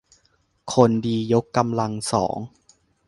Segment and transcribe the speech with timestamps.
[0.73, 2.37] คนดียกกำลังสอง